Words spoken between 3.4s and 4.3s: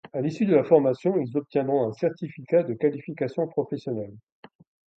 professionnelle.